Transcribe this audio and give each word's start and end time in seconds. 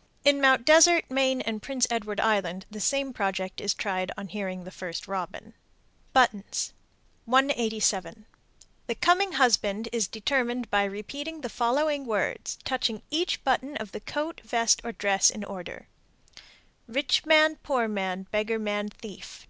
_In 0.24 0.40
Mt. 0.40 0.64
Desert, 0.64 1.10
Maine, 1.10 1.42
and 1.42 1.60
Prince 1.60 1.86
Edward 1.90 2.20
Island 2.20 2.64
the 2.70 2.80
same 2.80 3.12
project 3.12 3.60
is 3.60 3.74
tried 3.74 4.10
on 4.16 4.28
hearing 4.28 4.64
the 4.64 4.70
first 4.70 5.06
robin. 5.06 5.52
BUTTONS. 6.14 6.72
187. 7.26 8.24
The 8.86 8.94
coming 8.94 9.32
husband 9.32 9.90
is 9.92 10.08
determined 10.08 10.70
by 10.70 10.84
repeating 10.84 11.42
the 11.42 11.50
following 11.50 12.06
words, 12.06 12.56
touching 12.64 13.02
each 13.10 13.44
button 13.44 13.76
of 13.76 13.92
the 13.92 14.00
coat, 14.00 14.40
vest, 14.42 14.80
or 14.84 14.92
dress 14.92 15.28
in 15.28 15.44
order: 15.44 15.86
Rich 16.88 17.26
man, 17.26 17.56
poor 17.56 17.86
man, 17.86 18.26
beggar 18.32 18.58
man, 18.58 18.88
thief. 18.88 19.38